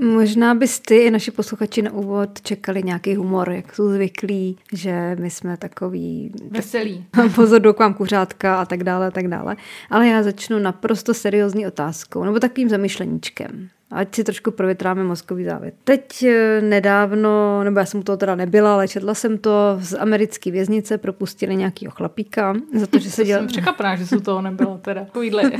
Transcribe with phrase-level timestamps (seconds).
[0.00, 5.16] Možná bys ty i naši posluchači na úvod čekali nějaký humor, jak jsou zvyklí, že
[5.20, 6.32] my jsme takový...
[6.50, 7.04] Veselí.
[7.34, 9.56] Pozor, k vám kuřátka a tak dále, a tak dále.
[9.90, 15.74] Ale já začnu naprosto seriózní otázkou, nebo takovým zamyšleníčkem ať si trošku provětráme mozkový závět.
[15.84, 19.96] Teď eh, nedávno, nebo já jsem u toho teda nebyla, ale četla jsem to, z
[19.98, 23.40] americké věznice propustili nějakýho chlapíka za to, že se dělal...
[23.40, 25.04] jsem překvapená, že se toho nebylo teda.
[25.04, 25.50] Takovýhle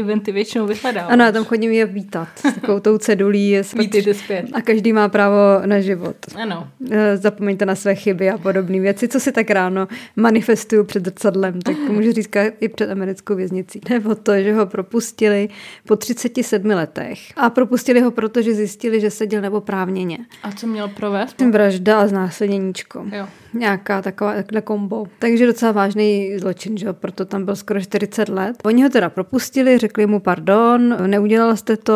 [0.00, 1.12] eventy většinou vyhledávám.
[1.12, 3.56] Ano, já tam chodím je vítat s takovou tou cedulí.
[3.78, 4.46] Vítejte zpět.
[4.52, 5.36] A každý má právo
[5.66, 6.16] na život.
[6.42, 6.68] Ano.
[6.90, 11.60] Eh, zapomeňte na své chyby a podobné věci, co si tak ráno manifestuju před zrcadlem,
[11.60, 12.28] tak můžu říct
[12.60, 13.80] i před americkou věznicí.
[13.90, 15.48] Nebo to, že ho propustili
[15.86, 17.18] po 37 letech.
[17.36, 20.18] A propustili Propustili ho, protože zjistili, že seděl neoprávněně.
[20.42, 21.36] A co měl provést?
[21.36, 23.04] Tím vražda a znásilněníčko.
[23.12, 23.26] Jo.
[23.54, 25.06] Nějaká taková takhle kombo.
[25.18, 26.92] Takže docela vážný zločin, že jo?
[26.92, 28.56] proto tam byl skoro 40 let.
[28.64, 31.94] Oni ho teda propustili, řekli mu pardon, neudělal jste to,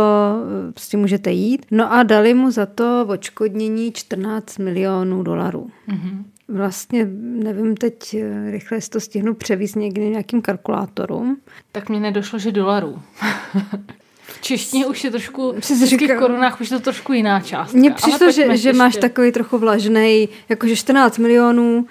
[0.71, 1.67] prostě můžete jít.
[1.71, 5.71] No a dali mu za to odškodnění 14 milionů dolarů.
[5.89, 6.25] Mm-hmm.
[6.49, 8.17] Vlastně nevím teď
[8.51, 11.37] rychle, jestli to stihnu převíst někdy nějakým kalkulátorům.
[11.73, 13.03] Tak mi nedošlo, že dolarů.
[14.33, 17.79] V češtině už je trošku, v českých korunách už je to trošku jiná částka.
[17.79, 21.87] Mně přišlo, že, že máš takový trochu vlažnej, jakože 14 milionů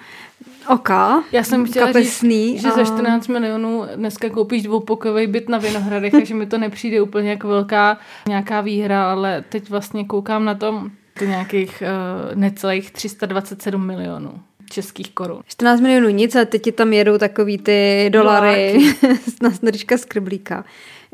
[0.68, 2.68] oka, Já jsem chtěla kapesný říct, a...
[2.68, 7.30] že za 14 milionů dneska koupíš dvoupokojový byt na Vinohradech, takže mi to nepřijde úplně
[7.30, 7.98] jako velká
[8.28, 14.40] nějaká výhra, ale teď vlastně koukám na tom to nějakých uh, necelých 327 milionů
[14.72, 15.42] českých korun.
[15.46, 18.78] 14 milionů nic a teď ti tam jedou takový ty dolary
[19.42, 20.64] na snadrička skriblíka.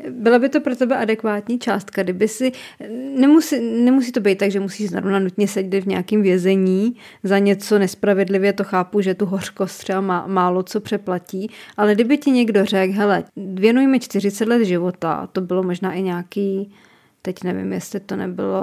[0.09, 2.51] Byla by to pro tebe adekvátní částka, kdyby si,
[3.15, 7.79] nemusí, nemusí to být tak, že musíš zrovna nutně sedět v nějakém vězení za něco
[7.79, 12.65] nespravedlivě, to chápu, že tu hořkost třeba má, málo co přeplatí, ale kdyby ti někdo
[12.65, 16.71] řekl, hele, věnuj mi 40 let života, to bylo možná i nějaký
[17.21, 18.61] teď nevím, jestli to nebylo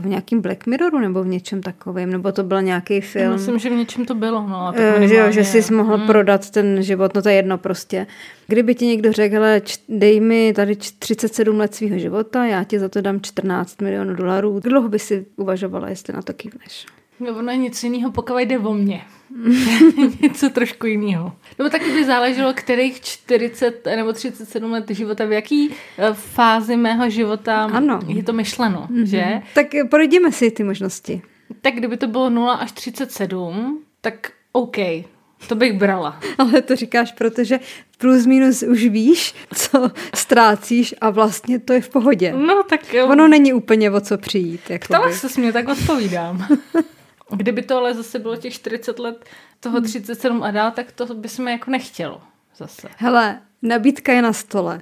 [0.00, 3.24] v nějakém Black Mirroru nebo v něčem takovém, nebo to byl nějaký film.
[3.24, 4.46] Já myslím, že v něčem to bylo.
[4.48, 6.06] No, tak že, jo, že jsi mohl hmm.
[6.06, 8.06] prodat ten život, no to je jedno prostě.
[8.46, 12.88] Kdyby ti někdo řekl, hele, dej mi tady 37 let svého života, já ti za
[12.88, 16.86] to dám 14 milionů dolarů, dlouho by si uvažovala, jestli na to kývneš?
[17.20, 19.02] No, ono je nic jiného, pokud jde o mě.
[20.22, 21.32] Něco trošku jiného.
[21.58, 27.10] Nebo taky by záleželo, kterých 40 nebo 37 let života, v jaký eh, fázi mého
[27.10, 28.00] života ano.
[28.06, 29.02] je to myšleno, mm-hmm.
[29.02, 29.42] že?
[29.54, 31.22] Tak projdeme si ty možnosti.
[31.60, 34.76] Tak kdyby to bylo 0 až 37, tak OK,
[35.48, 36.20] to bych brala.
[36.38, 37.60] Ale to říkáš, protože
[37.98, 42.32] plus minus už víš, co ztrácíš a vlastně to je v pohodě.
[42.32, 43.06] No tak jo.
[43.06, 44.60] Ono není úplně o co přijít.
[44.84, 46.46] Ptala se mě, tak odpovídám.
[47.36, 49.24] Kdyby to ale zase bylo těch 40 let
[49.60, 50.42] toho 37 hmm.
[50.42, 52.20] a dál, tak to bychom jako nechtělo
[52.56, 52.88] zase.
[52.96, 54.80] Hele, nabídka je na stole.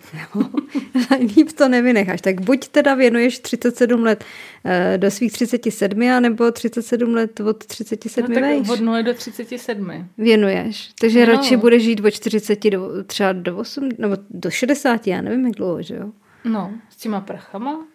[1.37, 2.21] Líp to nevynecháš.
[2.21, 4.25] Tak buď teda věnuješ 37 let
[4.65, 10.09] uh, do svých 37, nebo 37 let od 37 no, tak od 0 do 37.
[10.19, 10.91] Věnuješ.
[11.01, 11.33] Takže no.
[11.33, 15.55] radši budeš žít od 40 do, třeba do 8, nebo do 60, já nevím, jak
[15.55, 16.11] dlouho, že jo?
[16.45, 17.87] No, s těma prachama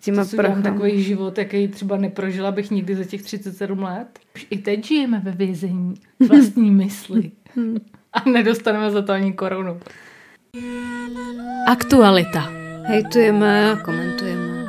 [0.00, 0.62] těma prachama.
[0.62, 4.18] takový život, jaký třeba neprožila bych nikdy za těch 37 let.
[4.34, 5.94] Už i teď žijeme ve vězení
[6.28, 7.30] vlastní mysli.
[8.12, 9.80] A nedostaneme za to ani korunu.
[11.66, 12.40] Aktualita.
[12.84, 14.66] Hejtujeme a komentujeme.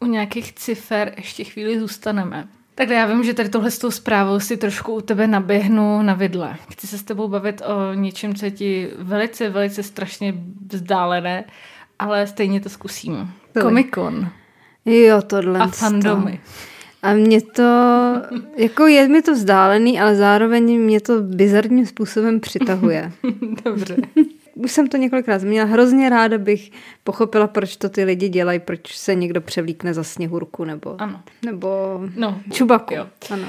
[0.00, 2.48] U nějakých cifer ještě chvíli zůstaneme.
[2.74, 6.14] Takhle já vím, že tady tohle s tou zprávou si trošku u tebe naběhnu na
[6.14, 6.56] vidle.
[6.70, 10.34] Chci se s tebou bavit o něčem, co je ti velice, velice strašně
[10.72, 11.44] vzdálené
[12.02, 13.30] ale stejně to zkusím.
[13.60, 14.28] Comic Con.
[14.84, 15.60] Jo, tohle.
[15.60, 16.40] A fandomy.
[17.02, 17.62] A mě to,
[18.56, 23.12] jako je mi to vzdálený, ale zároveň mě to bizarním způsobem přitahuje.
[23.64, 23.96] Dobře.
[24.54, 25.66] Už jsem to několikrát zmínila.
[25.66, 26.70] Hrozně ráda bych
[27.04, 31.20] pochopila, proč to ty lidi dělají, proč se někdo převlíkne za sněhurku nebo, ano.
[31.44, 32.94] nebo no, čubaku.
[32.94, 33.06] Jo.
[33.30, 33.46] Ano.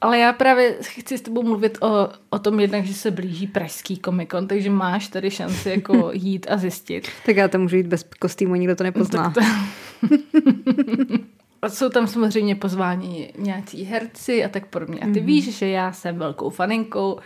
[0.00, 3.96] Ale já právě chci s tebou mluvit o, o tom jednak, že se blíží pražský
[3.96, 7.08] komikon, takže máš tady šanci jako jít a zjistit.
[7.26, 9.30] tak já tam můžu jít bez kostýmu, nikdo to nepozná.
[9.30, 9.40] To...
[11.62, 15.00] a jsou tam samozřejmě pozváni nějací herci a tak podobně.
[15.00, 15.24] A ty mm-hmm.
[15.24, 17.18] víš, že já jsem velkou faninkou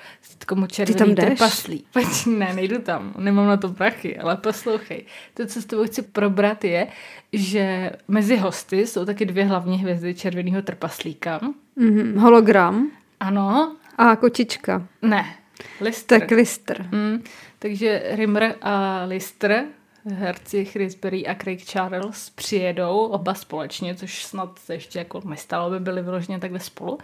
[0.47, 1.85] komu červený trpaslí.
[2.27, 5.05] ne, nejdu tam, nemám na to prachy, ale poslouchej.
[5.35, 6.87] To, co s tebou chci probrat, je,
[7.33, 11.41] že mezi hosty jsou taky dvě hlavní hvězdy červeného trpaslíka.
[11.79, 12.19] Mm-hmm.
[12.19, 12.91] Hologram.
[13.21, 13.77] Ano.
[13.99, 14.87] A kočička.
[15.03, 15.37] Ne.
[15.81, 16.21] Lister.
[16.21, 16.89] Tak Lister.
[16.93, 17.23] Mm,
[17.59, 19.65] takže Rimmer a Lister,
[20.11, 25.71] herci Chris Berry a Craig Charles, přijedou oba společně, což snad se ještě jako nestalo,
[25.71, 26.99] by byli vyloženě takhle spolu.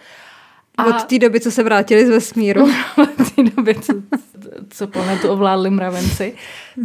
[0.79, 0.85] A...
[0.85, 2.63] Od té doby, co se vrátili z vesmíru.
[3.03, 3.93] Od té doby, co,
[4.71, 6.35] co planetu ovládli mravenci.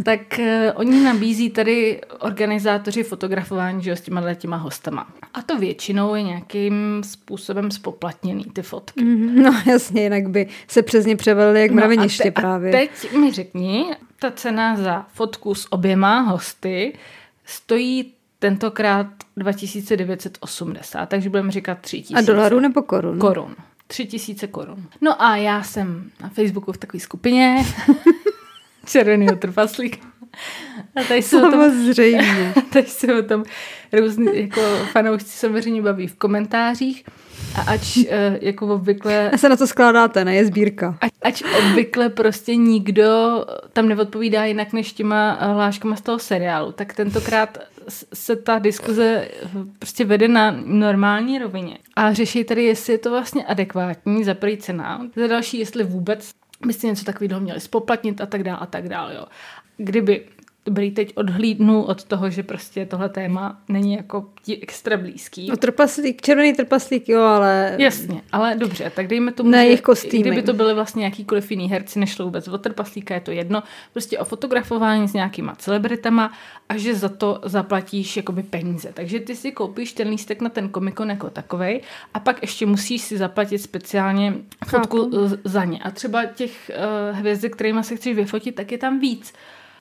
[0.04, 0.44] Tak uh,
[0.74, 5.06] oni nabízí tady organizátoři fotografování že, s těma těma hostama.
[5.34, 9.04] A to většinou je nějakým způsobem spoplatněný, ty fotky.
[9.04, 9.42] Mm-hmm.
[9.42, 12.70] No jasně, jinak by se přes ně převelili jak mraveniště no te, právě.
[12.70, 13.86] A teď mi řekni,
[14.18, 16.92] ta cena za fotku s oběma hosty
[17.44, 19.06] stojí tentokrát
[19.36, 22.18] 2980, takže budeme říkat 3000.
[22.18, 23.18] A dolarů nebo korun?
[23.18, 23.54] Korun.
[23.86, 24.88] 3000 korun.
[25.00, 27.66] No a já jsem na Facebooku v takové skupině
[28.86, 29.98] červený trpaslík.
[30.96, 32.50] A tady se Samozřejmě.
[32.50, 33.44] O tom, tady se o tom
[33.92, 34.60] různý jako
[34.92, 37.04] fanoušci samozřejmě baví v komentářích.
[37.54, 39.30] A ač eh, jako obvykle...
[39.30, 40.34] A se na to skládáte, ne?
[40.34, 40.98] Je sbírka.
[41.00, 46.94] Ať, ač obvykle prostě nikdo tam neodpovídá jinak než těma hláškama z toho seriálu, tak
[46.94, 47.58] tentokrát
[48.14, 49.28] se ta diskuze
[49.78, 51.78] prostě vede na normální rovině.
[51.96, 56.30] A řeší tady, jestli je to vlastně adekvátní za první cena, za další, jestli vůbec
[56.66, 59.14] byste něco takového měli spoplatnit a tak dále a tak dále.
[59.14, 59.24] Jo.
[59.76, 60.26] Kdyby
[60.66, 65.48] dobrý, teď odhlídnu od toho, že prostě tohle téma není jako ti extra blízký.
[65.50, 67.76] No trpaslík, červený trpaslík, jo, ale...
[67.78, 70.22] Jasně, ale dobře, tak dejme tomu, ne, jejich kostýmy.
[70.22, 73.62] kdyby to byly vlastně jakýkoliv jiný herci, nešlo vůbec o trpaslíka, je to jedno,
[73.92, 76.32] prostě o fotografování s nějakýma celebritama
[76.68, 78.90] a že za to zaplatíš jakoby peníze.
[78.94, 81.80] Takže ty si koupíš ten lístek na ten komikon jako takovej
[82.14, 84.34] a pak ještě musíš si zaplatit speciálně
[84.66, 85.38] fotku Chápu.
[85.44, 85.78] za ně.
[85.78, 86.70] A třeba těch
[87.10, 89.32] uh, hvězdek, kterými se chceš vyfotit, tak je tam víc.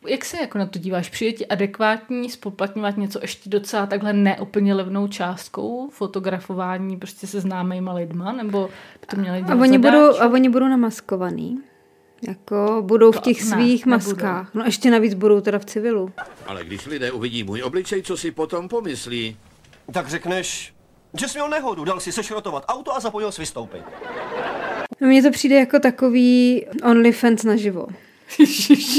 [0.08, 1.10] Jak se jako na to díváš?
[1.10, 7.94] Přijde ti adekvátní spoplatňovat něco ještě docela takhle neúplně levnou částkou fotografování prostě se známejma
[7.94, 8.32] lidma?
[8.32, 8.70] Nebo
[9.02, 11.60] by to měli dělat a oni, budou, a oni budou namaskovaný?
[12.28, 14.46] Jako budou v těch to, svých ne, maskách.
[14.46, 14.60] Nebudou.
[14.60, 16.12] No ještě navíc budou teda v civilu.
[16.48, 19.38] Ale když lidé uvidí můj obličej, co si potom pomyslí?
[19.94, 20.74] Tak řekneš,
[21.20, 23.82] že jsi měl nehodu, dal si sešrotovat auto a zapojil si vystoupit.
[25.02, 27.88] No mně to přijde jako takový OnlyFans naživo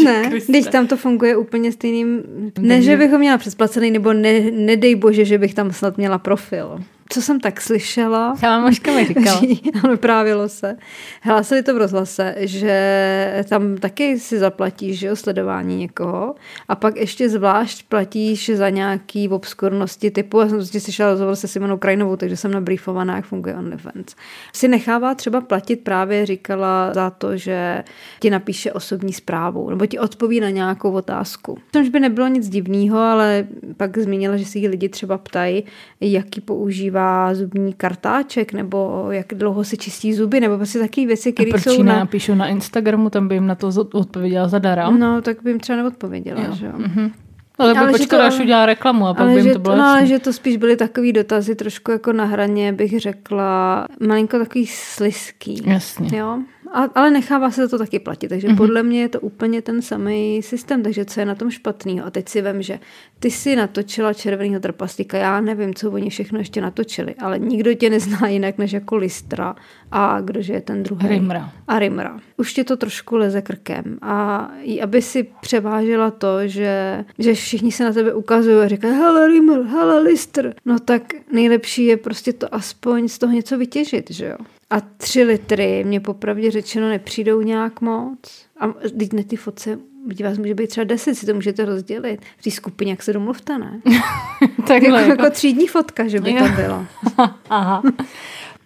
[0.05, 2.23] ne, když tam to funguje úplně stejným,
[2.59, 6.19] ne, že bych ho měla přesplacený, nebo ne, nedej bože, že bych tam snad měla
[6.19, 6.79] profil
[7.09, 8.37] co jsem tak slyšela.
[8.43, 9.41] Já Maška mi říkala.
[9.85, 10.77] Ano, právilo se.
[11.23, 16.35] Hlásili to v rozhlase, že tam taky si zaplatíš že jo, sledování někoho
[16.69, 21.49] a pak ještě zvlášť platíš za nějaký obskurnosti typu, já jsem prostě slyšela rozhovor se
[21.49, 24.15] Simonou Krajnovou, takže jsem nabrýfovaná, jak funguje OnlyFans.
[24.53, 27.85] Si nechává třeba platit právě, říkala, za to, že
[28.21, 31.59] ti napíše osobní zprávu nebo ti odpoví na nějakou otázku.
[31.73, 33.47] Což by nebylo nic divného, ale
[33.77, 35.65] pak zmínila, že si ji lidi třeba ptají,
[36.01, 41.33] jaký používá používá zubní kartáček, nebo jak dlouho si čistí zuby, nebo prostě takové věci,
[41.33, 41.99] které jsou na...
[41.99, 44.91] napíšu na Instagramu, tam by jim na to odpověděla zadara.
[44.91, 46.55] No, tak by jim třeba neodpověděla, jo.
[46.55, 46.73] že jo.
[46.77, 47.11] Mm-hmm.
[47.59, 50.19] Ale, ale počkala, až udělá reklamu a pak by jim to bylo No, ale že
[50.19, 55.63] to spíš byly takový dotazy trošku jako na hraně, bych řekla, malinko takový sliský.
[55.65, 56.19] Jasně.
[56.19, 56.39] Jo?
[56.73, 58.57] A, ale nechává se to taky platit, takže mm-hmm.
[58.57, 62.07] podle mě je to úplně ten samý systém, takže co je na tom špatného?
[62.07, 62.79] A teď si vím, že
[63.19, 67.91] ty si natočila červeného trpaslíka, já nevím, co oni všechno ještě natočili, ale nikdo tě
[67.91, 69.57] nezná jinak než jako Listra
[69.93, 71.09] a kdože je ten druhý?
[71.09, 71.53] Rimra.
[71.69, 72.21] A Rimra.
[72.37, 74.51] Už tě to trošku leze krkem a
[74.83, 79.63] aby si převážela to, že, že všichni se na tebe ukazují a říkají, hele Rimmer,
[79.63, 81.03] hele Lister, no tak
[81.33, 84.37] nejlepší je prostě to aspoň z toho něco vytěžit, že jo?
[84.75, 88.47] A tři litry mě popravdě řečeno nepřijdou nějak moc.
[88.61, 88.67] A
[88.99, 92.21] teď na ty fotce Vidí vás může být třeba deset, si to můžete rozdělit.
[92.39, 93.81] V té skupině, jak se domluvte, ne?
[94.67, 96.87] Takhle, jako, jako třídní fotka, že by to byla.
[97.51, 97.83] Aha.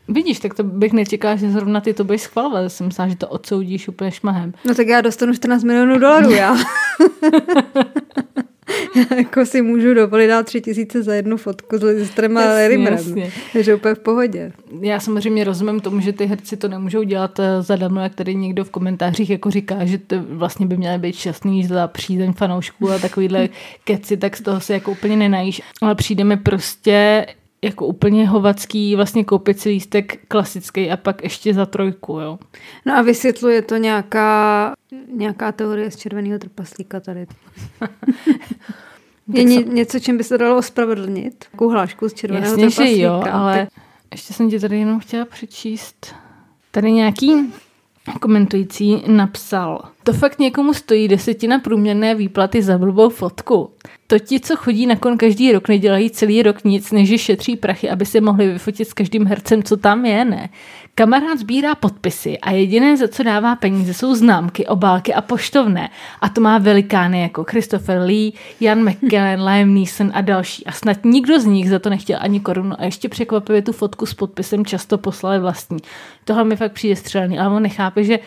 [0.09, 2.73] Vidíš, tak to bych nečekala, že zrovna ty to budeš schvalovat.
[2.73, 4.53] Jsem myslela, že to odsoudíš úplně šmahem.
[4.65, 6.57] No tak já dostanu 14 milionů dolarů, já.
[9.17, 12.99] jako si můžu dovolit dát tři tisíce za jednu fotku s Listrem a Rimrem.
[13.53, 14.53] Takže úplně v pohodě.
[14.81, 18.65] Já samozřejmě rozumím tomu, že ty herci to nemůžou dělat eh, zadarmo, jak tady někdo
[18.65, 22.99] v komentářích jako říká, že to vlastně by měly být šťastný za přízeň fanoušků a
[22.99, 23.49] takovýhle
[23.85, 25.63] keci, tak z toho se jako úplně nenajíš.
[25.83, 27.27] Ale přijde mi prostě
[27.63, 32.39] jako úplně hovacký vlastně koupit si lístek klasický a pak ještě za trojku, jo.
[32.87, 34.75] No a vysvětluje to nějaká,
[35.13, 37.27] nějaká teorie z červeného trpaslíka tady.
[39.33, 41.45] Je ně, něco, čím by se dalo ospravedlnit?
[41.51, 42.97] Takovou hlášku z červeného Jasně, trpaslíka.
[42.97, 43.81] Že jo, ale Ty...
[44.13, 46.15] ještě jsem ti tady jenom chtěla přečíst.
[46.71, 47.53] Tady nějaký
[48.21, 49.81] komentující napsal.
[50.09, 53.71] To fakt někomu stojí desetina průměrné výplaty za blbou fotku.
[54.07, 57.91] To ti, co chodí na kon každý rok, nedělají celý rok nic, než šetří prachy,
[57.91, 60.49] aby se mohli vyfotit s každým hercem, co tam je, ne?
[60.95, 65.91] Kamarád sbírá podpisy a jediné, za co dává peníze, jsou známky, obálky a poštovné.
[66.21, 70.67] A to má velikány jako Christopher Lee, Jan McKellen, Liam Neeson a další.
[70.67, 74.07] A snad nikdo z nich za to nechtěl ani korunu a ještě překvapivě tu fotku
[74.07, 75.79] s podpisem často poslali vlastní.
[76.25, 78.19] Tohle mi fakt přijde střelný, ale on nechápe, že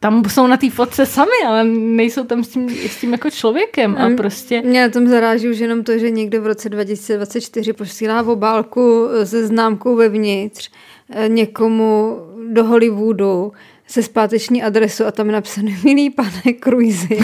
[0.00, 3.96] tam jsou na té fotce sami, ale nejsou tam s tím, s tím jako člověkem
[3.96, 4.62] a prostě...
[4.62, 9.08] Mě na tom zaráží už jenom to, že někdo v roce 2024 posílá v obálku
[9.24, 10.70] se známkou vevnitř
[11.10, 12.16] eh, někomu
[12.48, 13.52] do Hollywoodu
[13.86, 17.18] se zpáteční adresu a tam je napsané Milý pane Cruisy,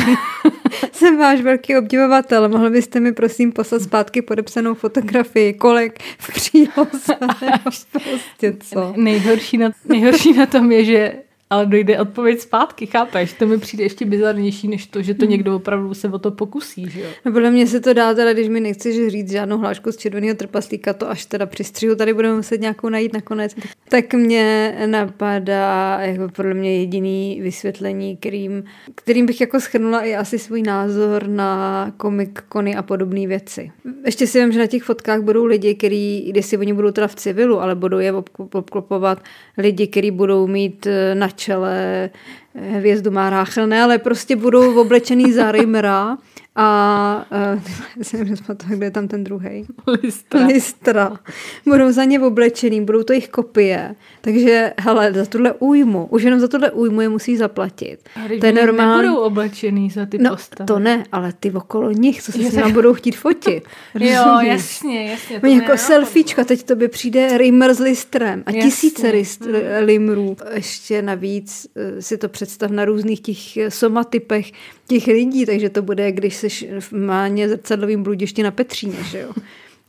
[0.92, 7.14] jsem váš velký obdivovatel, mohl byste mi prosím poslat zpátky podepsanou fotografii, kolek v příloze,
[8.02, 8.92] prostě co.
[8.97, 11.14] Nejhorší na, nejhorší na tom je, že
[11.50, 13.32] ale dojde odpověď zpátky, chápeš?
[13.32, 15.30] To mi přijde ještě bizarnější, než to, že to hmm.
[15.30, 17.06] někdo opravdu se o to pokusí, že jo?
[17.24, 20.34] No podle mě se to dá, teda, když mi nechceš říct žádnou hlášku z červeného
[20.34, 23.56] trpaslíka, to až teda při střihu tady budeme muset nějakou najít nakonec.
[23.88, 30.38] Tak mě napadá jako podle mě jediný vysvětlení, kterým, kterým bych jako schrnula i asi
[30.38, 33.72] svůj názor na komik kony a podobné věci.
[34.04, 37.08] Ještě si vím, že na těch fotkách budou lidi, kteří, když si oni budou teda
[37.08, 38.12] v civilu, ale budou je
[38.52, 39.22] obklopovat
[39.58, 42.11] lidi, kteří budou mít eh, na čele
[42.55, 46.19] hvězdu má Ráchel, ne, ale prostě budou oblečený za Rimra
[46.56, 47.62] a uh,
[48.02, 48.36] jsem nevím,
[48.68, 49.66] kde je tam ten druhý.
[50.02, 50.46] Listra.
[50.46, 51.18] Listra.
[51.64, 53.94] Budou za ně oblečený, budou to jejich kopie.
[54.20, 57.98] Takže, hele, za tuhle újmu, už jenom za tuhle újmu je musí zaplatit.
[58.16, 59.02] A to je normální.
[59.02, 60.66] nebudou oblečený za ty no, postavy.
[60.66, 63.64] to ne, ale ty okolo nich, co se s nimi budou chtít fotit.
[63.94, 65.40] jo, jasně, jasně.
[65.40, 68.70] To jako selfiečka, teď tobě přijde Rimmer s Listrem a jasně.
[68.70, 69.52] tisíce hmm.
[69.80, 70.36] Limrů.
[70.52, 74.52] Ještě navíc eh, si to představ na různých těch somatypech
[74.86, 79.32] těch lidí, takže to bude, když jsi v máně zrcadlovým bludišti na Petříně, že jo.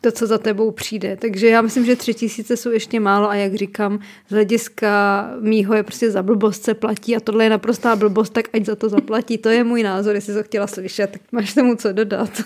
[0.01, 1.17] To, co za tebou přijde.
[1.21, 3.99] Takže já myslím, že tři tisíce jsou ještě málo a jak říkám,
[4.29, 8.49] z hlediska mýho je prostě za blbost se platí a tohle je naprostá blbost, tak
[8.53, 9.37] ať za to zaplatí.
[9.37, 12.41] To je můj názor, jestli to chtěla slyšet, tak máš tomu co dodat.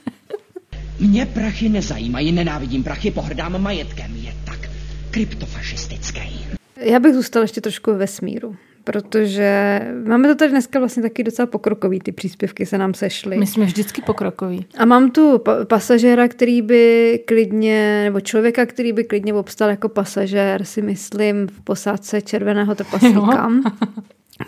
[1.00, 4.16] Mě prachy nezajímají, nenávidím prachy, pohrdám majetkem.
[4.16, 4.70] Je tak
[5.10, 6.46] kryptofašistický.
[6.76, 8.56] Já bych zůstal ještě trošku ve smíru
[8.92, 13.36] protože máme to tady dneska vlastně taky docela pokrokový, ty příspěvky se nám sešly.
[13.36, 14.66] My jsme vždycky pokrokoví.
[14.78, 19.88] A mám tu pa- pasažéra, který by klidně, nebo člověka, který by klidně obstal jako
[19.88, 23.50] pasažér, si myslím, v posádce červeného trpaslíka.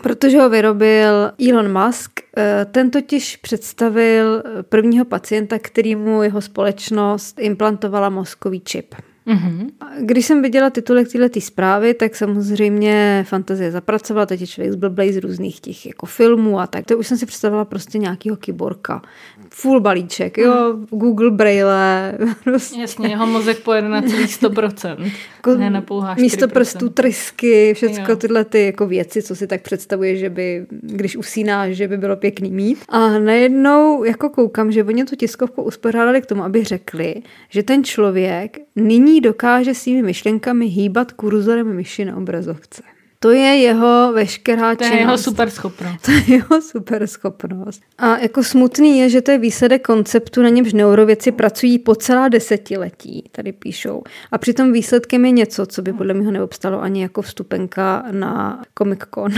[0.01, 2.11] protože ho vyrobil Elon Musk.
[2.37, 8.95] Eh, ten totiž představil prvního pacienta, kterýmu jeho společnost implantovala mozkový čip.
[9.27, 9.69] Mm-hmm.
[9.99, 15.17] Když jsem viděla titulek této zprávy, tak samozřejmě fantazie zapracovala, teď je člověk zblblej z
[15.17, 16.85] různých těch jako filmů a tak.
[16.85, 19.01] To už jsem si představila prostě nějakýho kyborka.
[19.49, 20.99] Full balíček, jo, mm.
[20.99, 22.17] Google Braille.
[22.43, 22.81] Prostě.
[22.81, 26.21] Jasně, jeho mozek pojede na celý 100%, jako ne na pouhá 4%.
[26.21, 31.17] Místo prstů trysky, všechno tyhle ty jako věci, co si tak představuje, že by, když
[31.17, 32.77] usínáš, že by bylo pěkný mít.
[32.89, 37.15] A najednou jako koukám, že oni tu tiskovku uspořádali k tomu, aby řekli,
[37.49, 42.83] že ten člověk nyní nyní dokáže svými myšlenkami hýbat kurzorem myši na obrazovce.
[43.19, 44.89] To je jeho veškerá činnost.
[44.89, 46.01] To je jeho super schopnost.
[46.01, 47.81] To je jeho super schopnost.
[47.97, 52.27] A jako smutný je, že to je výsledek konceptu, na němž neurověci pracují po celá
[52.27, 54.03] desetiletí, tady píšou.
[54.31, 58.99] A přitom výsledkem je něco, co by podle mě neobstalo ani jako vstupenka na Comic
[59.13, 59.31] Con.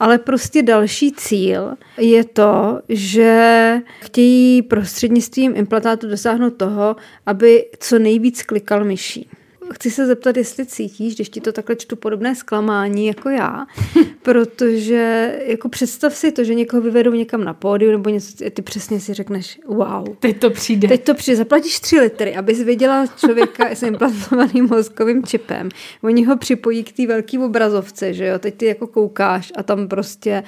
[0.00, 8.42] Ale prostě další cíl je to, že chtějí prostřednictvím implantátu dosáhnout toho, aby co nejvíc
[8.42, 9.28] klikal myší.
[9.72, 13.66] Chci se zeptat, jestli cítíš, když ti to takhle čtu podobné zklamání jako já,
[14.22, 19.00] protože jako představ si to, že někoho vyvedou někam na pódium nebo něco, ty přesně
[19.00, 20.16] si řekneš, wow.
[20.20, 20.88] Teď to přijde.
[20.88, 25.68] Teď to přijde, zaplatíš tři litry, abys viděla člověka s implantovaným mozkovým čipem.
[26.02, 29.88] Oni ho připojí k té velké obrazovce, že jo, teď ty jako koukáš a tam
[29.88, 30.42] prostě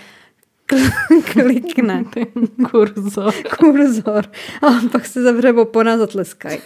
[1.32, 2.04] klikne.
[2.70, 3.34] Kurzor.
[3.58, 4.24] Kurzor.
[4.62, 6.58] A pak se zavře opona a zatleskají.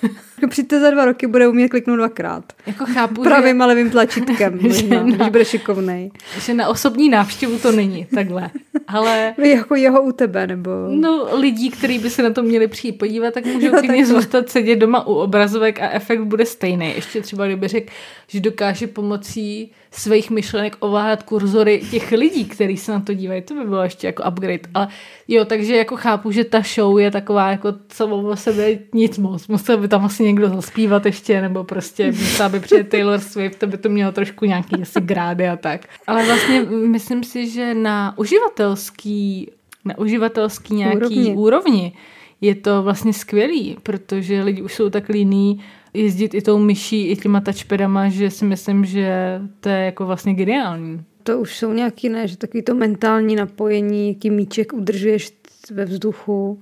[0.49, 2.45] Přijďte za dva roky, bude umět kliknout dvakrát.
[2.67, 3.63] Jako chápu, Pravým že...
[3.63, 6.11] a levým tlačítkem, možná, na, když bude šikovnej.
[6.41, 8.51] Že na osobní návštěvu to není takhle.
[8.89, 9.35] Ale...
[9.53, 10.71] Jako jeho u tebe, nebo...
[10.89, 14.77] No, lidí, kteří by se na to měli přijít podívat, tak můžou klidně zůstat sedět
[14.77, 16.93] doma u obrazovek a efekt bude stejný.
[16.95, 17.93] Ještě třeba, kdyby řekl,
[18.29, 23.43] že dokáže pomocí svých myšlenek ovládat kurzory těch lidí, kteří se na to dívají.
[23.43, 24.69] To by bylo ještě jako upgrade.
[24.75, 24.89] Ale
[25.29, 29.49] jo, takže jako chápu, že ta show je taková jako samo o sebe nic moc.
[29.49, 33.67] Musel by tam asi někdo zaspívat ještě, nebo prostě místo, aby přijde Taylor Swift, to
[33.67, 35.89] by to mělo trošku nějaký asi grády a tak.
[36.07, 39.51] Ale vlastně myslím si, že na uživatelský,
[39.85, 41.93] na uživatelský nějaký úrovni, úrovni
[42.41, 45.61] je to vlastně skvělý, protože lidi už jsou tak líní
[45.95, 50.35] jezdit i tou myší, i těma touchpadama, že si myslím, že to je jako vlastně
[50.35, 51.05] geniální.
[51.23, 55.33] To už jsou nějaký, ne, že takový to mentální napojení, jaký míček udržuješ
[55.71, 56.61] ve vzduchu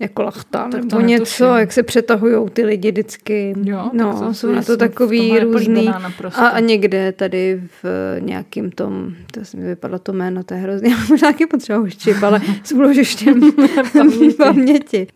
[0.00, 3.54] jako lachta tak nebo něco, jak se přetahují ty lidi vždycky.
[3.62, 5.88] Jo, no, jsou na to takový různý.
[6.34, 10.96] A, a někde tady v nějakým tom, to mi vypadlo to jméno, to je hrozně,
[11.10, 13.40] možná taky potřeba čip, ale s úložištěm
[13.92, 14.34] paměti.
[14.38, 15.06] paměti.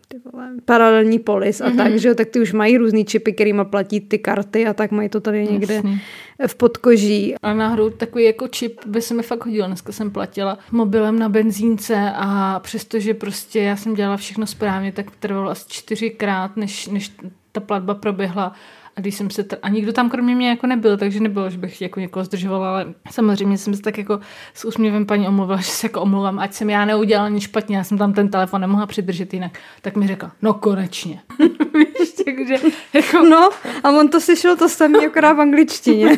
[0.65, 1.77] Paralelní polis a mm-hmm.
[1.77, 4.91] tak, že jo, tak ty už mají různý čipy, kterýma platí ty karty a tak
[4.91, 5.73] mají to tady někde.
[5.73, 5.99] Jasně
[6.47, 7.35] v podkoží.
[7.43, 9.67] A náhodou takový jako čip by se mi fakt hodil.
[9.67, 15.11] Dneska jsem platila mobilem na benzínce a přestože prostě já jsem dělala všechno správně, tak
[15.19, 17.11] trvalo asi čtyřikrát, než, než
[17.51, 18.53] ta platba proběhla.
[18.95, 21.57] A když jsem se, t- a nikdo tam kromě mě jako nebyl, takže nebylo, že
[21.57, 24.19] bych jako někoho zdržovala, ale samozřejmě jsem se tak jako
[24.53, 27.83] s úsměvem paní omluvila, že se jako omluvám, ať jsem já neudělala nic špatně, já
[27.83, 29.59] jsem tam ten telefon nemohla přidržet jinak.
[29.81, 31.21] Tak mi řekla, no konečně.
[31.73, 32.55] Víš, takže
[32.93, 33.25] jako...
[33.25, 33.49] No,
[33.83, 36.17] a on to slyšel to samé, akorát v angličtině.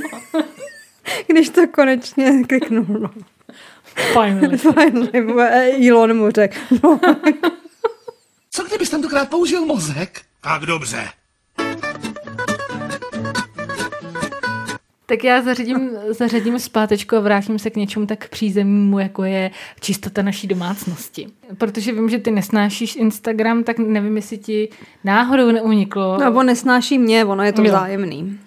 [1.27, 3.09] když to konečně kliknul, no.
[3.95, 4.57] Finally.
[4.57, 6.99] Finally, Elon mu řekl, no.
[8.51, 10.21] Co kdybys tentokrát použil mozek?
[10.41, 11.09] Tak dobře.
[15.05, 20.21] Tak já zařadím, zařadím zpátečku a vrátím se k něčemu tak přízemnímu, jako je čistota
[20.21, 21.27] naší domácnosti.
[21.57, 24.69] Protože vím, že ty nesnášíš Instagram, tak nevím, jestli ti
[25.03, 26.17] náhodou neuniklo.
[26.17, 28.39] No, nesnáší mě, ono je to vzájemný.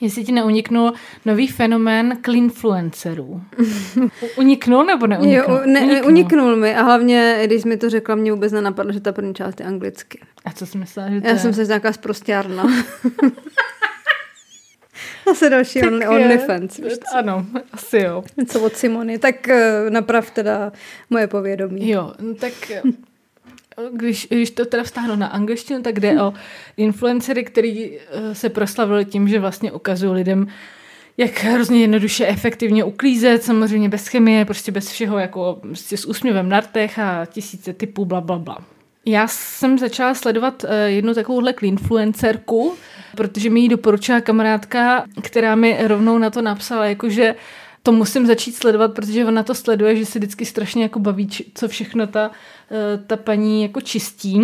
[0.00, 0.92] Jestli ti neuniknul
[1.24, 3.42] nový fenomén klinfluencerů.
[4.36, 5.56] Uniknul nebo neuniknul?
[5.56, 6.08] Jo, ne, uniknul.
[6.08, 9.60] uniknul mi a hlavně, když mi to řekla, mě vůbec nenapadlo, že ta první část
[9.60, 10.20] je anglicky.
[10.44, 11.38] A co jsi myslela, že to Já je?
[11.38, 12.64] jsem se nějaká zprostěrna.
[15.30, 16.80] Asi další tak only, OnlyFans.
[17.14, 18.24] Ano, asi jo.
[18.36, 19.18] Něco od Simony.
[19.18, 20.72] Tak uh, naprav teda
[21.10, 21.90] moje povědomí.
[21.90, 22.82] Jo, no tak eh,
[23.92, 26.34] když, když to teda vztáhnu na angličtinu, tak jde o
[26.76, 30.46] influencery, který eh, se proslavili tím, že vlastně ukazují lidem,
[31.16, 36.48] jak hrozně jednoduše, efektivně uklízet, samozřejmě bez chemie, prostě bez všeho, jako prostě s úsměvem
[36.48, 38.58] na rtech a tisíce typů, bla, bla, bla.
[39.06, 42.74] Já jsem začala sledovat jednu takovouhle influencerku,
[43.16, 47.34] protože mi ji doporučila kamarádka, která mi rovnou na to napsala, jakože
[47.82, 51.68] to musím začít sledovat, protože ona to sleduje, že se vždycky strašně jako baví, co
[51.68, 52.30] všechno ta,
[52.70, 54.40] eh, ta paní jako čistí.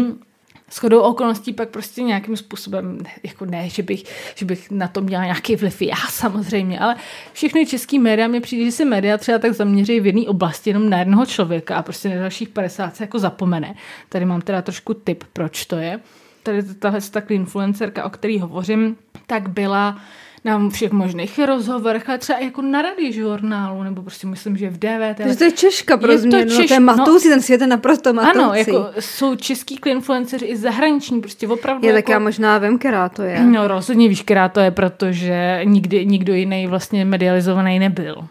[0.72, 5.24] Shodou okolností pak prostě nějakým způsobem, jako ne, že bych, že bych na to měla
[5.24, 6.96] nějaký vliv, já samozřejmě, ale
[7.32, 10.90] všechny český média mi přijde, že se média třeba tak zaměří v jedné oblasti jenom
[10.90, 13.74] na jednoho člověka a prostě na dalších 50 se jako zapomene.
[14.08, 16.00] Tady mám teda trošku tip, proč to je
[16.42, 20.00] tady tahle takhle influencerka, o který hovořím, tak byla
[20.44, 25.16] na všech možných rozhovorech, ale třeba jako na žurnálu, nebo prostě myslím, že v DVT.
[25.16, 26.58] Takže to je Češka pro je změnu, to, Češ...
[26.58, 28.38] no, to je matoucí, no, ten svět je naprosto matoucí.
[28.38, 31.86] Ano, jako jsou český influenceři i zahraniční, prostě opravdu.
[31.86, 32.06] Je, jako...
[32.06, 33.40] tak já možná vím, která to je.
[33.44, 38.28] No rozhodně víš, která to je, protože nikdy nikdo jiný vlastně medializovaný nebyl.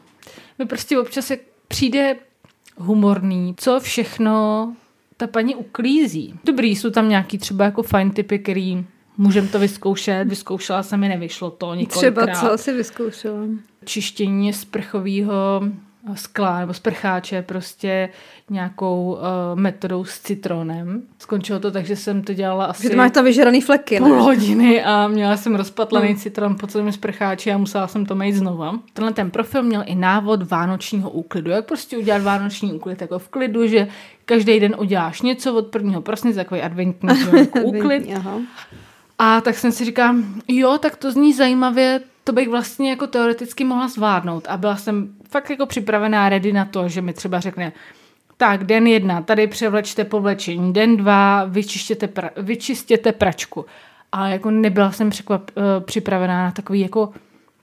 [0.59, 1.31] Mi prostě občas
[1.67, 2.15] přijde
[2.77, 4.73] humorný, co všechno
[5.17, 6.33] ta paní uklízí.
[6.43, 8.85] Dobrý, jsou tam nějaký třeba jako fajn typy, který
[9.19, 10.27] můžem to vyzkoušet.
[10.27, 12.25] Vyzkoušela jsem mi, nevyšlo to několikrát.
[12.25, 13.39] Třeba co asi vyzkoušela?
[13.85, 15.61] Čištění sprchového
[16.15, 18.09] skla nebo sprcháče prostě
[18.49, 21.01] nějakou uh, metodou s citronem.
[21.19, 22.83] Skončilo to tak, že jsem to dělala asi...
[22.83, 24.21] Že to máš tam vyžraný fleky, Půl ne?
[24.21, 26.17] hodiny a měla jsem rozpatlaný hmm.
[26.17, 28.79] citron po celém sprcháči a musela jsem to mít znova.
[28.93, 31.51] Tenhle ten profil měl i návod vánočního úklidu.
[31.51, 33.87] Jak prostě udělat vánoční úklid jako v klidu, že
[34.25, 37.09] každý den uděláš něco od prvního prosince, takový adventní
[37.63, 38.09] úklid.
[38.15, 38.39] Aha.
[39.19, 40.15] A tak jsem si říkala,
[40.47, 44.47] jo, tak to zní zajímavě, to bych vlastně jako teoreticky mohla zvládnout.
[44.47, 47.71] A byla jsem fakt jako připravená ready na to, že mi třeba řekne,
[48.37, 53.65] tak den jedna, tady převlečte povlečení, den dva, vyčistěte, pra, vyčistěte pračku.
[54.11, 57.13] A jako nebyla jsem překvap, uh, připravená na takový jako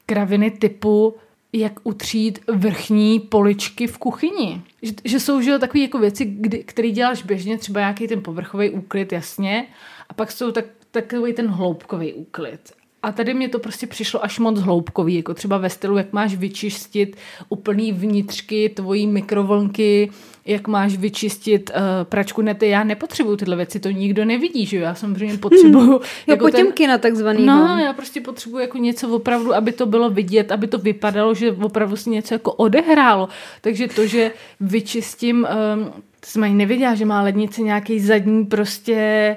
[0.07, 1.15] kraviny typu,
[1.53, 4.63] jak utřít vrchní poličky v kuchyni.
[4.83, 9.13] Že, že jsou že takové jako věci, které děláš běžně, třeba nějaký ten povrchový úklid,
[9.13, 9.67] jasně,
[10.09, 12.61] a pak jsou tak, takový ten hloubkový úklid.
[13.03, 16.35] A tady mě to prostě přišlo až moc hloubkový, jako třeba ve stylu, jak máš
[16.35, 17.17] vyčistit
[17.49, 20.11] úplný vnitřky tvojí mikrovlnky,
[20.47, 22.69] jak máš vyčistit uh, pračku nety.
[22.69, 24.83] Já nepotřebuju tyhle věci, to nikdo nevidí, že jo?
[24.83, 25.87] Já samozřejmě potřebuju...
[25.97, 26.01] Hmm.
[26.27, 27.47] jako potěmky ten, na takzvaný.
[27.47, 31.53] No, já prostě potřebuju jako něco opravdu, aby to bylo vidět, aby to vypadalo, že
[31.53, 33.29] opravdu si něco jako odehrálo.
[33.61, 35.93] Takže to, že vyčistím um,
[36.27, 39.37] To jsem ani nevěděla, že má lednice nějaký zadní prostě...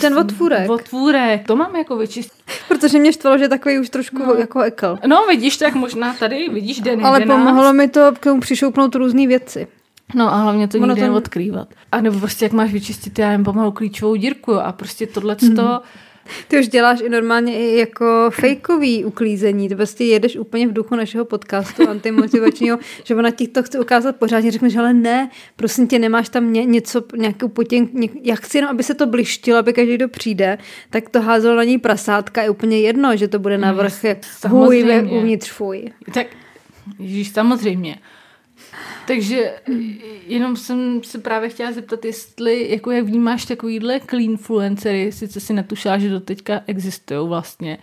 [0.00, 0.70] Ten otvůrek.
[0.70, 2.38] Otvůrek, to mám jako vyčistit.
[2.68, 4.34] Protože mě štvalo, že je takový už trošku no.
[4.34, 4.98] jako ekl.
[5.06, 9.26] No vidíš, tak možná tady, vidíš, den Ale pomohlo mi to k tomu přišoupnout různé
[9.26, 9.66] věci.
[10.14, 11.00] No a hlavně to nikdy to...
[11.00, 11.68] neodkrývat.
[11.92, 15.36] A nebo prostě jak máš vyčistit, já jen pomalu klíčovou dírku jo, a prostě tohle
[15.42, 15.56] mm.
[16.48, 19.68] Ty už děláš i normálně i jako fejkový uklízení.
[19.68, 24.16] Ty prostě jedeš úplně v duchu našeho podcastu antimotivačního, že ona ti to chce ukázat
[24.16, 24.50] pořádně.
[24.50, 28.70] Řekneš, ale ne, prosím tě, nemáš tam ně, něco, nějakou potěn, ně, já chci jenom,
[28.70, 30.58] aby se to blištilo, aby každý, kdo přijde,
[30.90, 32.42] tak to házelo na ní prasátka.
[32.42, 35.84] Je úplně jedno, že to bude navrch no, hůj uvnitř fuj.
[36.14, 36.26] Tak,
[36.98, 37.98] ježíš, samozřejmě.
[39.06, 39.54] Takže
[40.26, 45.52] jenom jsem se právě chtěla zeptat, jestli, jako jak vnímáš takovýhle clean influencery, sice si
[45.52, 47.78] netušila, že do teďka existují vlastně.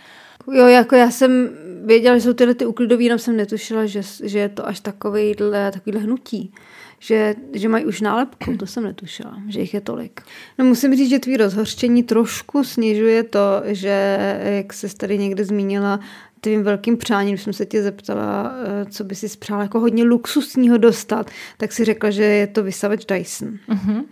[0.53, 1.49] Jo, jako já jsem
[1.85, 5.71] věděla, že jsou tyhle ty uklidový, jenom jsem netušila, že, že je to až takovýhle,
[5.71, 6.53] takovýhle hnutí.
[6.99, 10.21] Že, že mají už nálepku, to jsem netušila, že jich je tolik.
[10.57, 15.99] No musím říct, že tvý rozhořčení trošku snižuje to, že, jak se tady někde zmínila,
[16.45, 20.77] tvým velkým přáním, jsem se tě zeptala, eh, co by si spřála jako hodně luxusního
[20.77, 23.57] dostat, tak si řekla, že je to vysavač Dyson.
[23.69, 24.03] Uh-huh.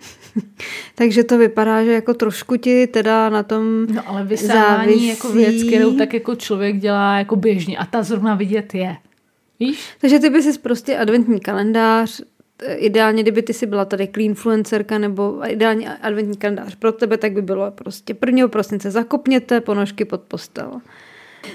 [0.96, 5.08] Takže to vypadá, že jako trošku ti teda na tom No ale vysávání závisí.
[5.08, 8.96] jako věc, kterou tak jako člověk dělá jako běžně a ta zrovna vidět je.
[9.60, 9.80] Víš?
[10.02, 12.22] Takže ty bys prostě adventní kalendář,
[12.64, 17.18] eh, ideálně, kdyby ty si byla tady clean influencerka nebo ideálně adventní kalendář pro tebe,
[17.18, 18.48] tak by bylo prostě 1.
[18.48, 20.82] prosince zakopněte ponožky pod postel.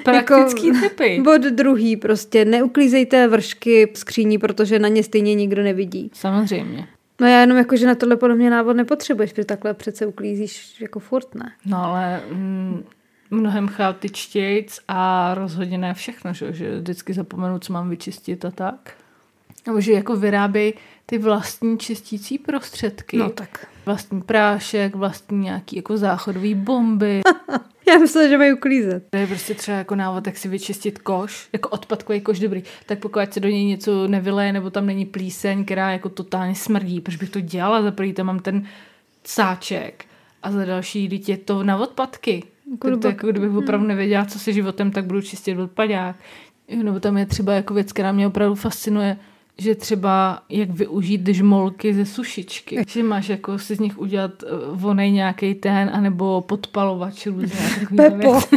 [0.04, 1.20] Praktický jako, typy.
[1.24, 6.10] Bod druhý prostě, neuklízejte vršky v skříní, protože na ně stejně nikdo nevidí.
[6.14, 6.88] Samozřejmě.
[7.20, 10.80] No já jenom jako, že na tohle podle mě návod nepotřebuješ, protože takhle přece uklízíš
[10.80, 11.52] jako furt, ne?
[11.66, 12.84] No ale mm,
[13.30, 18.94] mnohem chaotičtějc a rozhodně ne všechno, že, že vždycky zapomenu, co mám vyčistit a tak.
[19.66, 20.74] Nebo že jako vyráběj
[21.06, 23.16] ty vlastní čistící prostředky.
[23.16, 23.66] No tak.
[23.86, 27.20] Vlastní prášek, vlastní nějaký jako záchodový bomby.
[27.88, 29.04] Já myslím, že mají uklízet.
[29.10, 32.98] To je prostě třeba jako návod, jak si vyčistit koš, jako odpadkový koš dobrý, tak
[32.98, 37.16] pokud se do něj něco nevyleje, nebo tam není plíseň, která jako totálně smrdí, proč
[37.16, 37.82] bych to dělala?
[37.82, 38.66] Za prvý tam mám ten
[39.24, 40.04] sáček
[40.42, 42.42] a za další dítě to na odpadky.
[42.70, 43.88] Jako to, to jako kdybych opravdu hmm.
[43.88, 46.16] nevěděla, co se životem, tak budu čistit odpadák.
[46.82, 49.16] Nebo tam je třeba jako věc, která mě opravdu fascinuje,
[49.58, 52.84] že třeba jak využít žmolky ze sušičky.
[52.88, 57.58] Že máš jako si z nich udělat eh, vonej nějaký ten, anebo podpalovač různě.
[57.96, 58.40] Pepo.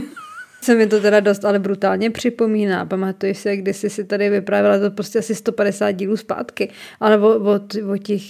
[0.64, 2.86] Se mi to teda dost ale brutálně připomíná.
[2.86, 7.28] Pamatuješ si, když jsi si tady vyprávěla to prostě asi 150 dílů zpátky, ale o,
[7.28, 7.60] o,
[7.94, 8.22] o těch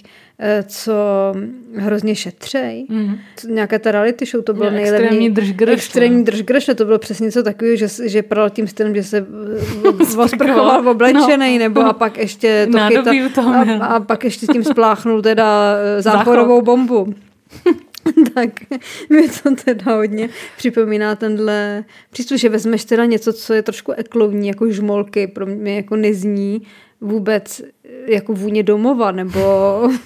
[0.68, 0.94] co
[1.76, 2.86] hrozně šetřej.
[2.90, 3.16] Mm.
[3.48, 5.04] Nějaká ta reality show, to bylo nejlepší.
[5.04, 5.74] Extrémní držgrš.
[5.74, 9.26] Extrémní držgrš, to bylo přesně něco takového, že, že pral tím stylem, že se
[10.18, 11.64] osprchoval oblečený, no.
[11.64, 16.62] nebo a pak ještě to chytal, a, a, pak ještě tím spláchnul teda eh, záporovou
[16.62, 17.14] bombu.
[18.34, 18.50] tak
[19.10, 24.48] mi to teda hodně připomíná tenhle přístup, že vezmeš teda něco, co je trošku eklovní,
[24.48, 26.62] jako žmolky, pro mě jako nezní
[27.02, 27.62] vůbec
[28.08, 29.40] jako vůně domova, nebo,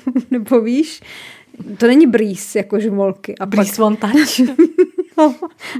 [0.31, 1.01] nebo víš,
[1.77, 3.35] to není brýs jako žmolky.
[3.39, 3.79] A brýs pak...
[3.79, 4.39] one touch.
[5.17, 5.35] no,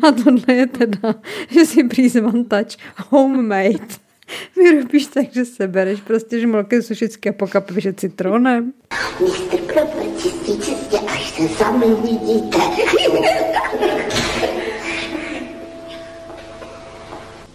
[0.08, 1.15] a tohle je teda,
[1.49, 2.78] že si brýs one touch
[3.10, 4.06] homemade.
[4.56, 8.73] Vyrobíš tak, že sebereš prostě žmolky sušické a pokapíš je citronem.
[9.19, 9.58] Mistr
[10.21, 12.58] čistí čistě, až se sami uvidíte.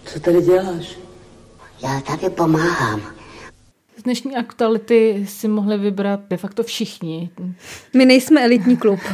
[0.05, 0.99] Co tady děláš?
[1.83, 3.20] Já tady pomáhám.
[4.01, 7.29] Z dnešní aktuality si mohli vybrat de facto všichni.
[7.95, 8.99] My nejsme elitní klub.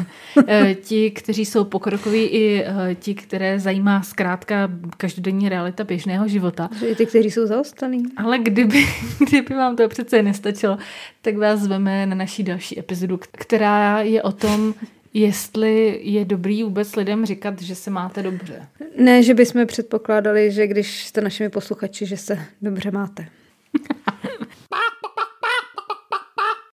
[0.47, 6.69] Eh, ti, kteří jsou pokrokoví, i eh, ti, které zajímá zkrátka každodenní realita běžného života.
[6.87, 8.03] I ty, kteří jsou zaostalí.
[8.17, 8.85] Ale kdyby,
[9.27, 10.77] kdyby vám to přece nestačilo,
[11.21, 14.73] tak vás zveme na naší další epizodu, která je o tom,
[15.13, 18.67] jestli je dobrý vůbec lidem říkat, že se máte dobře.
[18.97, 23.27] Ne, že bychom předpokládali, že když jste našimi posluchači, že se dobře máte.